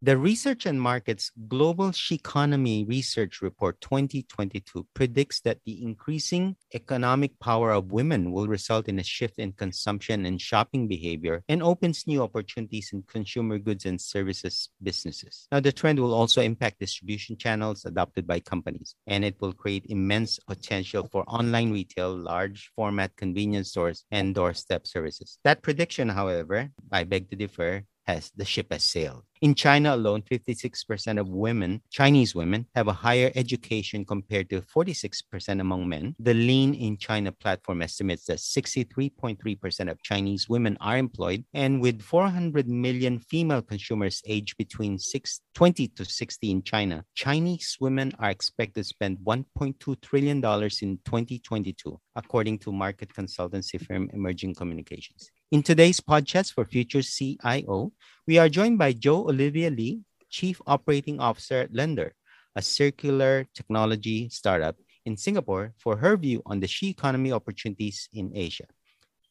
[0.00, 7.72] The Research and Markets Global Economy Research Report 2022 predicts that the increasing economic power
[7.72, 12.22] of women will result in a shift in consumption and shopping behavior and opens new
[12.22, 15.48] opportunities in consumer goods and services businesses.
[15.50, 19.86] Now, the trend will also impact distribution channels adopted by companies, and it will create
[19.88, 25.40] immense potential for online retail, large format convenience stores, and doorstep services.
[25.42, 29.22] That prediction, however, I beg to differ, has the ship has sailed.
[29.40, 35.60] In China alone, 56% of women, Chinese women, have a higher education compared to 46%
[35.60, 36.16] among men.
[36.18, 42.02] The Lean in China platform estimates that 63.3% of Chinese women are employed, and with
[42.02, 48.30] 400 million female consumers aged between 6, 20 to 60 in China, Chinese women are
[48.30, 55.30] expected to spend $1.2 trillion in 2022, according to market consultancy firm Emerging Communications.
[55.50, 57.92] In today's podcast for Future CIO,
[58.26, 62.12] we are joined by Joe Olivia Lee, Chief Operating Officer at Lendor,
[62.54, 68.30] a circular technology startup in Singapore, for her view on the she economy opportunities in
[68.34, 68.66] Asia.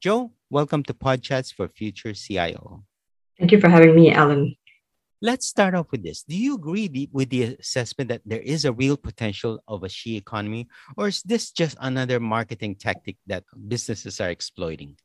[0.01, 2.83] Joe, welcome to Podchats for Future CIO.
[3.37, 4.55] Thank you for having me, Alan.
[5.21, 6.23] Let's start off with this.
[6.23, 10.17] Do you agree with the assessment that there is a real potential of a she
[10.17, 14.97] economy, or is this just another marketing tactic that businesses are exploiting?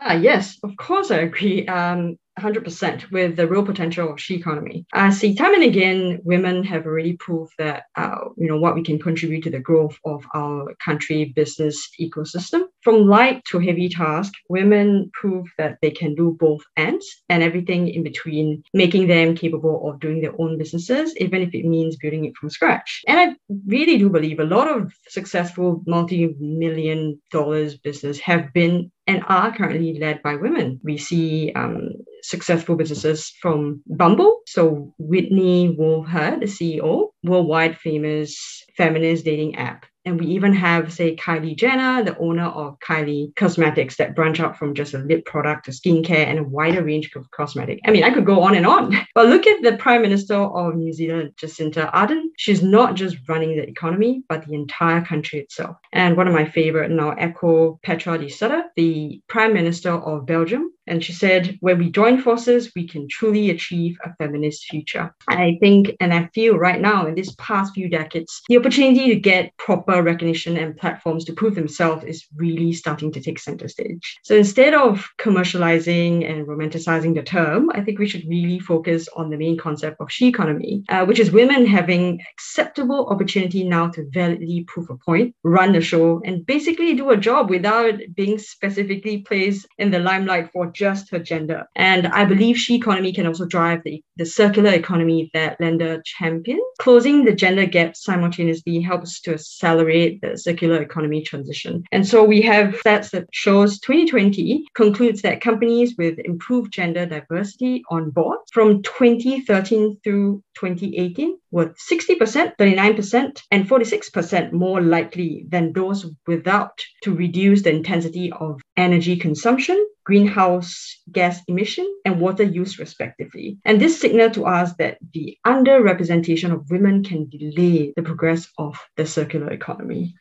[0.00, 1.66] Ah, yes, of course, I agree.
[1.66, 4.86] Um, 100% with the real potential of she economy.
[4.94, 8.82] I see time and again, women have already proved that, uh, you know, what we
[8.82, 12.62] can contribute to the growth of our country business ecosystem.
[12.82, 17.88] From light to heavy task, women prove that they can do both ends and everything
[17.88, 22.24] in between, making them capable of doing their own businesses, even if it means building
[22.24, 23.02] it from scratch.
[23.06, 23.36] And I
[23.66, 29.98] really do believe a lot of successful multi-million dollars business have been and are currently
[29.98, 30.80] led by women.
[30.82, 31.90] We see um,
[32.22, 34.40] successful businesses from Bumble.
[34.46, 39.86] So Whitney Wolfe Herd, the CEO, worldwide famous feminist dating app.
[40.06, 44.56] And we even have, say, Kylie Jenner, the owner of Kylie Cosmetics, that branch out
[44.56, 47.80] from just a lip product to skincare and a wider range of cosmetic.
[47.86, 48.96] I mean, I could go on and on.
[49.14, 52.22] But look at the Prime Minister of New Zealand, Jacinda Ardern.
[52.38, 55.76] She's not just running the economy, but the entire country itself.
[55.92, 60.70] And one of my favorite now, echo Petra de Sutter, the Prime Minister of Belgium,
[60.90, 65.14] and she said, when we join forces, we can truly achieve a feminist future.
[65.28, 69.14] I think, and I feel right now in this past few decades, the opportunity to
[69.14, 74.18] get proper recognition and platforms to prove themselves is really starting to take center stage.
[74.24, 79.30] So instead of commercializing and romanticizing the term, I think we should really focus on
[79.30, 84.08] the main concept of she economy, uh, which is women having acceptable opportunity now to
[84.10, 89.18] validly prove a point, run the show, and basically do a job without being specifically
[89.18, 91.66] placed in the limelight for just her gender.
[91.76, 96.62] And I believe she economy can also drive the, the circular economy that Lendor champions.
[96.78, 101.84] Closing the gender gap simultaneously helps to accelerate the circular economy transition.
[101.92, 107.82] And so we have stats that shows 2020 concludes that companies with improved gender diversity
[107.90, 116.06] on board from 2013 through 2018 were 60%, 39%, and 46% more likely than those
[116.26, 123.58] without to reduce the intensity of energy consumption, greenhouse gas emission, and water use, respectively.
[123.64, 128.78] And this signal to us that the underrepresentation of women can delay the progress of
[128.96, 130.14] the circular economy.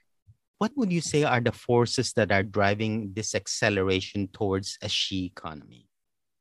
[0.58, 5.26] What would you say are the forces that are driving this acceleration towards a she
[5.26, 5.89] economy?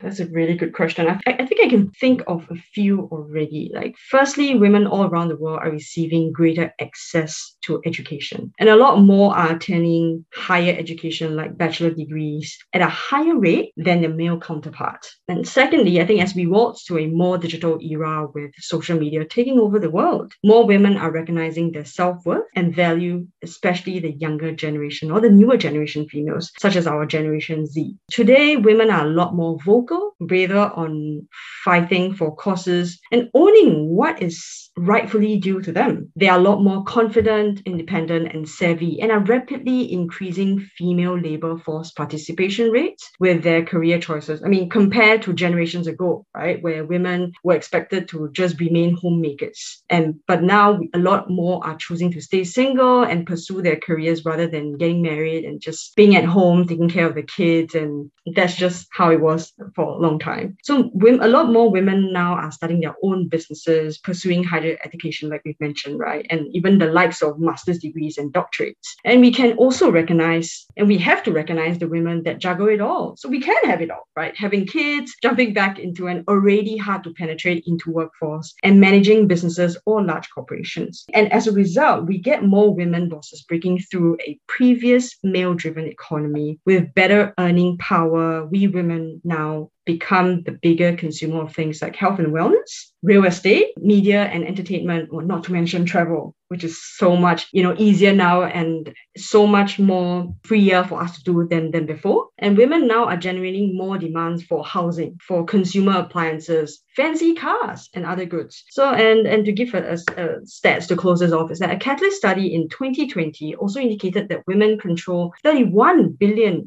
[0.01, 1.09] That's a really good question.
[1.09, 3.73] I, I think I can think of a few already.
[3.75, 8.77] Like, firstly, women all around the world are receiving greater access to education, and a
[8.77, 14.15] lot more are attaining higher education, like bachelor degrees, at a higher rate than their
[14.15, 15.05] male counterpart.
[15.27, 19.25] And secondly, I think as we walk to a more digital era with social media
[19.25, 24.13] taking over the world, more women are recognizing their self worth and value, especially the
[24.13, 27.97] younger generation or the newer generation females, such as our Generation Z.
[28.13, 31.27] Today, women are a lot more vocal vocal, braver on
[31.65, 36.11] fighting for causes and owning what is rightfully due to them.
[36.17, 41.59] They are a lot more confident, independent, and savvy, and are rapidly increasing female labor
[41.59, 44.43] force participation rates with their career choices.
[44.43, 49.83] I mean, compared to generations ago, right, where women were expected to just remain homemakers.
[49.91, 54.25] And but now a lot more are choosing to stay single and pursue their careers
[54.25, 58.11] rather than getting married and just being at home, taking care of the kids and
[58.35, 60.57] That's just how it was for a long time.
[60.63, 65.43] So a lot more women now are starting their own businesses, pursuing higher education, like
[65.45, 66.27] we've mentioned, right?
[66.31, 68.95] And even the likes of master's degrees and doctorates.
[69.05, 72.81] And we can also recognize, and we have to recognize the women that juggle it
[72.81, 73.17] all.
[73.17, 74.37] So we can have it all, right?
[74.37, 79.77] Having kids, jumping back into an already hard to penetrate into workforce, and managing businesses
[79.87, 81.05] or large corporations.
[81.15, 85.87] And as a result, we get more women bosses breaking through a previous male driven
[85.87, 88.18] economy with better earning power.
[88.51, 92.71] We women now become the bigger consumer of things like health and wellness,
[93.03, 97.63] real estate, media and entertainment, or not to mention travel, which is so much, you
[97.63, 102.29] know, easier now and so much more freer for us to do than, than before.
[102.39, 108.05] And women now are generating more demands for housing, for consumer appliances, fancy cars, and
[108.05, 108.65] other goods.
[108.71, 109.99] So, and, and to give a
[110.45, 114.47] stats to close this off, is that a Catalyst study in 2020 also indicated that
[114.47, 116.67] women control $31 billion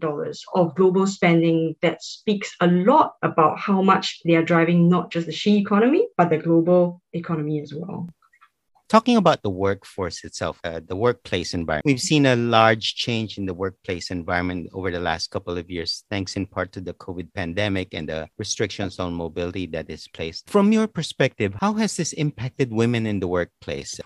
[0.54, 5.26] of global spending that speaks a lot about how much they are driving not just
[5.26, 8.08] the she economy, but the global economy as well.
[8.92, 13.46] Talking about the workforce itself, uh, the workplace environment, we've seen a large change in
[13.46, 17.34] the workplace environment over the last couple of years, thanks in part to the COVID
[17.34, 20.50] pandemic and the restrictions on mobility that is placed.
[20.50, 23.98] From your perspective, how has this impacted women in the workplace?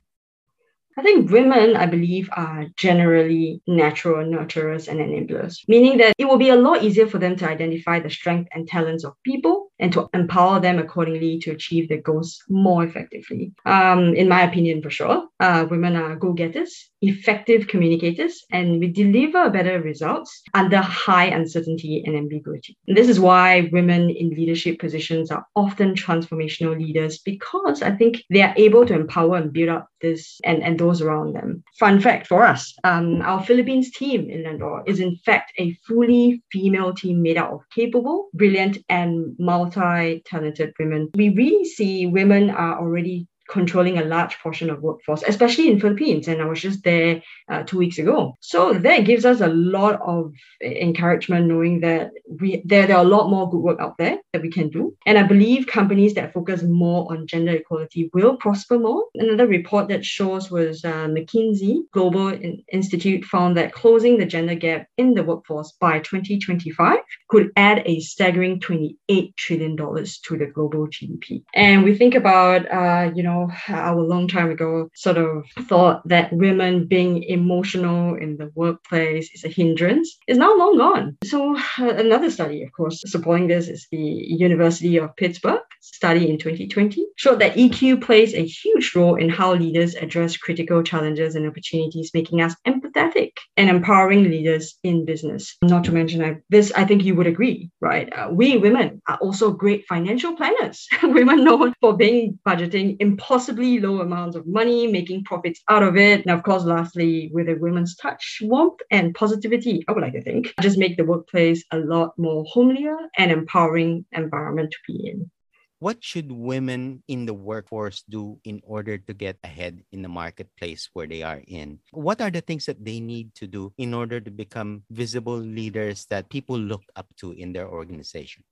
[0.97, 6.37] I think women, I believe, are generally natural nurturers and enablers, meaning that it will
[6.37, 9.91] be a lot easier for them to identify the strength and talents of people and
[9.91, 13.51] to empower them accordingly to achieve their goals more effectively.
[13.65, 18.87] Um, in my opinion, for sure, uh, women are go getters, effective communicators, and we
[18.87, 22.77] deliver better results under high uncertainty and ambiguity.
[22.87, 28.23] And this is why women in leadership positions are often transformational leaders because I think
[28.29, 31.63] they are able to empower and build up this and, and around them.
[31.79, 36.41] Fun fact for us um, our Philippines team in Lendor is in fact a fully
[36.51, 41.09] female team made up of capable, brilliant, and multi talented women.
[41.15, 46.27] We really see women are already controlling a large portion of workforce, especially in Philippines.
[46.27, 48.37] And I was just there uh, two weeks ago.
[48.39, 53.07] So that gives us a lot of encouragement knowing that we there, there are a
[53.07, 54.95] lot more good work out there that we can do.
[55.05, 59.05] And I believe companies that focus more on gender equality will prosper more.
[59.15, 62.37] Another report that shows was uh, McKinsey Global
[62.71, 66.99] Institute found that closing the gender gap in the workforce by 2025
[67.29, 71.43] could add a staggering $28 trillion to the global GDP.
[71.53, 76.07] And we think about, uh, you know, know, our long time ago sort of thought
[76.07, 81.17] that women being emotional in the workplace is a hindrance is now long gone.
[81.23, 86.37] So uh, another study, of course, supporting this is the University of Pittsburgh study in
[86.37, 91.47] 2020 showed that EQ plays a huge role in how leaders address critical challenges and
[91.47, 95.55] opportunities, making us empathetic and empowering leaders in business.
[95.61, 98.11] Not to mention uh, this, I think you would agree, right?
[98.11, 100.87] Uh, we women are also great financial planners.
[101.03, 105.97] women known for being budgeting important possibly low amounts of money, making profits out of
[105.97, 106.21] it.
[106.21, 110.21] And of course, lastly, with a women's touch, warmth, and positivity, I would like to
[110.21, 115.31] think, just make the workplace a lot more homelier and empowering environment to be in.
[115.79, 120.89] What should women in the workforce do in order to get ahead in the marketplace
[120.93, 121.79] where they are in?
[121.91, 126.05] What are the things that they need to do in order to become visible leaders
[126.13, 128.43] that people look up to in their organization?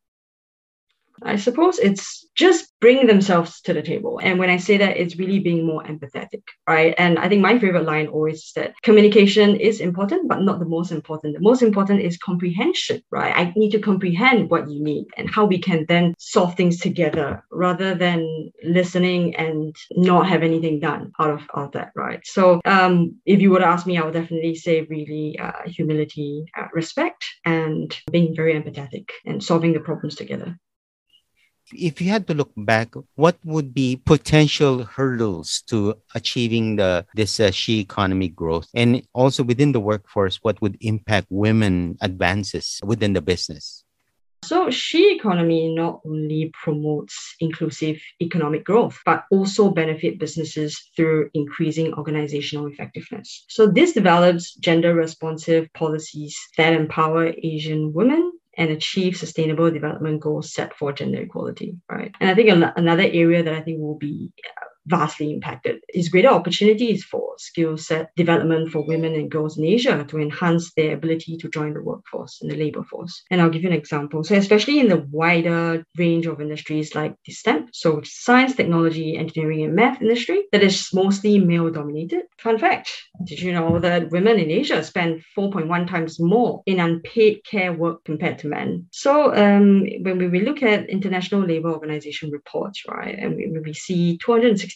[1.21, 4.19] I suppose it's just bringing themselves to the table.
[4.21, 6.95] And when I say that, it's really being more empathetic, right?
[6.97, 10.65] And I think my favorite line always is that communication is important, but not the
[10.65, 11.35] most important.
[11.35, 13.33] The most important is comprehension, right?
[13.35, 17.43] I need to comprehend what you need and how we can then solve things together
[17.51, 22.25] rather than listening and not have anything done out of, out of that, right?
[22.25, 26.45] So um, if you were to ask me, I would definitely say really uh, humility,
[26.57, 30.57] uh, respect, and being very empathetic and solving the problems together
[31.75, 37.39] if you had to look back, what would be potential hurdles to achieving the this
[37.39, 43.13] uh, she economy growth, and also within the workforce, what would impact women advances within
[43.13, 43.83] the business?
[44.43, 51.93] So, she economy not only promotes inclusive economic growth, but also benefit businesses through increasing
[51.93, 53.45] organizational effectiveness.
[53.47, 60.53] So, this develops gender responsive policies that empower Asian women and achieve sustainable development goals
[60.53, 62.13] set for gender equality, right?
[62.19, 64.31] And I think another area that I think will be
[64.87, 65.81] vastly impacted.
[65.93, 70.73] Is greater opportunities for skill set development for women and girls in Asia to enhance
[70.73, 73.23] their ability to join the workforce and the labor force.
[73.31, 74.23] And I'll give you an example.
[74.23, 79.63] So, especially in the wider range of industries like the STEM, so science, technology, engineering,
[79.63, 82.23] and math industry, that is mostly male dominated.
[82.39, 82.89] Fun fact
[83.25, 88.03] did you know that women in Asia spend 4.1 times more in unpaid care work
[88.03, 88.87] compared to men?
[88.91, 94.17] So, um, when we look at International Labour Organization reports, right, and we, we see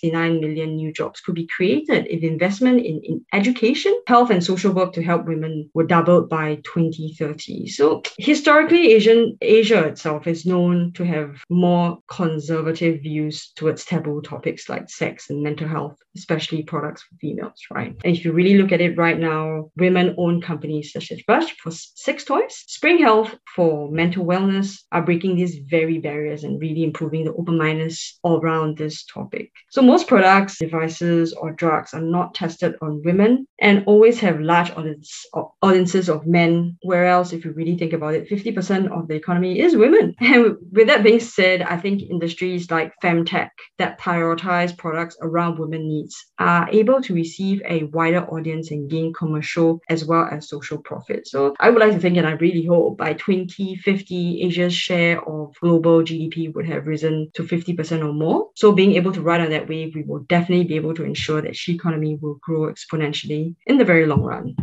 [0.02, 4.74] 269 million new jobs could be created if investment in, in education, health, and social
[4.74, 7.68] work to help women were doubled by 2030.
[7.68, 14.70] So historically, Asian Asia itself is known to have more conservative views towards taboo topics
[14.70, 17.96] like sex and mental health, especially products for females, right?
[18.04, 21.72] And if you really look at it right now, women-owned companies such as Brush for
[21.72, 27.26] sex toys, Spring Health for mental wellness are breaking these very barriers and really improving
[27.26, 29.52] the open-mindedness all around this topic.
[29.70, 34.70] So most products, devices, or drugs are not tested on women and always have large
[34.72, 35.26] audience,
[35.62, 36.78] audiences of men.
[36.84, 40.16] Whereas if you really think about it, 50% of the economy is women.
[40.38, 45.88] And with that being said, I think industries like femtech that prioritize products around women
[45.88, 50.80] needs are able to receive a wider audience and gain commercial as well as social
[50.80, 51.28] profit.
[51.28, 55.56] So I would like to think and I really hope by 2050, Asia's share of
[55.62, 58.50] global GDP would have risen to 50% or more.
[58.56, 61.42] So being able to ride on that wave, we will definitely be able to ensure
[61.42, 64.56] that she economy will grow exponentially in the very long run.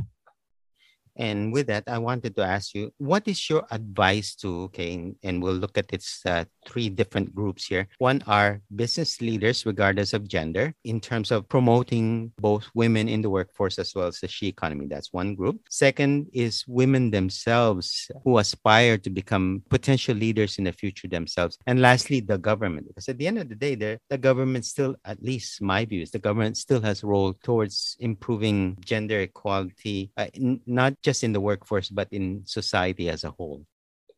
[1.16, 5.42] And with that, I wanted to ask you, what is your advice to, okay, and
[5.42, 7.88] we'll look at its uh, three different groups here.
[7.98, 13.30] One are business leaders, regardless of gender, in terms of promoting both women in the
[13.30, 14.86] workforce as well as the she economy.
[14.86, 15.60] That's one group.
[15.70, 21.58] Second is women themselves who aspire to become potential leaders in the future themselves.
[21.66, 24.96] And lastly, the government, because at the end of the day, there the government still,
[25.04, 30.10] at least my view is, the government still has a role towards improving gender equality,
[30.16, 30.26] uh,
[30.66, 33.66] not just in the workforce, but in society as a whole.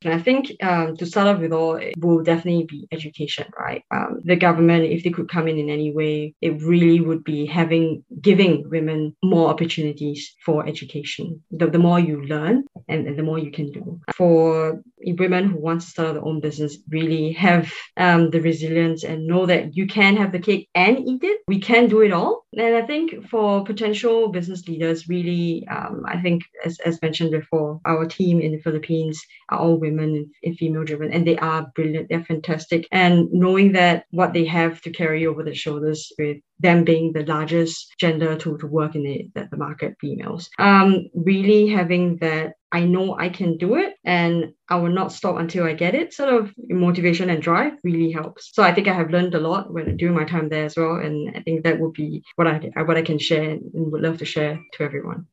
[0.04, 3.82] And I think um, to start off with all, it will definitely be education, right?
[3.90, 7.46] Um, the government, if they could come in in any way, it really would be
[7.46, 11.42] having, giving women more opportunities for education.
[11.50, 14.00] The, the more you learn and, and the more you can do.
[14.14, 19.26] For women who want to start their own business, really have um, the resilience and
[19.26, 21.40] know that you can have the cake and eat it.
[21.48, 22.44] We can do it all.
[22.56, 27.80] And I think for potential business leaders, really, um, I think as, as mentioned before,
[27.84, 32.08] our team in the Philippines are all women and female driven, and they are brilliant.
[32.08, 32.86] They're fantastic.
[32.92, 37.24] And knowing that what they have to carry over their shoulders with them being the
[37.24, 42.84] largest gender to, to work in the, the market, females, um, really having that I
[42.84, 46.12] know I can do it and I will not stop until I get it.
[46.12, 48.50] Sort of motivation and drive really helps.
[48.52, 50.96] So I think I have learned a lot when during my time there as well,
[50.96, 53.60] and I think that would be what I what I can share and
[53.92, 55.26] would love to share to everyone.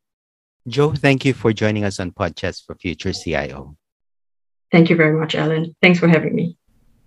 [0.68, 3.76] Joe, thank you for joining us on Podchats for Future CIO.
[4.74, 5.76] Thank you very much, Alan.
[5.84, 6.58] Thanks for having me.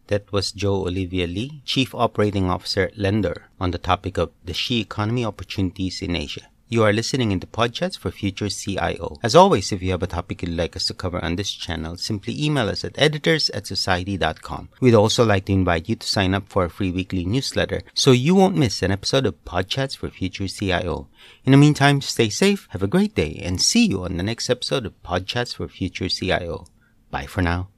[0.07, 4.55] That was Joe Olivia Lee, Chief Operating Officer at Lendor, on the topic of the
[4.55, 6.43] she economy opportunities in Asia.
[6.69, 9.19] You are listening in the podcast for Future CIO.
[9.21, 11.97] As always, if you have a topic you'd like us to cover on this channel,
[11.97, 14.69] simply email us at editors at society.com.
[14.81, 18.13] We'd also like to invite you to sign up for a free weekly newsletter so
[18.13, 21.09] you won't miss an episode of Podchats for Future CIO.
[21.45, 24.49] In the meantime, stay safe, have a great day, and see you on the next
[24.49, 26.67] episode of Podchats for Future CIO.
[27.11, 27.69] Bye for now.